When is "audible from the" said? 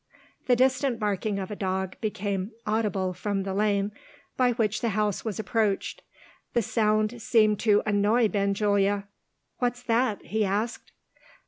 2.65-3.53